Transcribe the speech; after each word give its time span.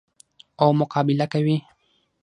او 0.61 0.69
مقابله 0.79 1.25
کوي. 1.33 1.57